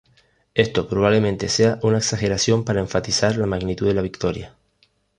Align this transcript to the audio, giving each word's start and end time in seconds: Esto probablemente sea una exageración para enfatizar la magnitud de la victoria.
Esto 0.55 0.87
probablemente 0.89 1.47
sea 1.47 1.77
una 1.83 1.99
exageración 1.99 2.63
para 2.65 2.79
enfatizar 2.79 3.37
la 3.37 3.45
magnitud 3.45 3.85
de 3.85 3.93
la 3.93 4.01
victoria. 4.01 4.55